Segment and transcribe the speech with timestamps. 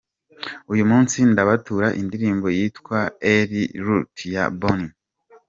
[0.71, 2.99] Uyu munsi ndabatura indirimbo yitwa
[3.33, 3.51] El
[3.85, 4.91] Lute ya Boney M